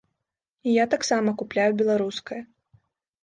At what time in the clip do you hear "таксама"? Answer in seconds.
0.93-1.33